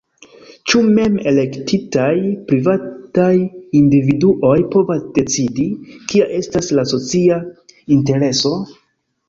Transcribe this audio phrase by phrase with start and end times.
[0.71, 2.13] Ĉu mem-elektitaj
[2.47, 3.29] privataj
[3.81, 5.69] individuoj povas decidi,
[6.13, 7.41] kia estas la socia
[7.99, 8.55] intereso?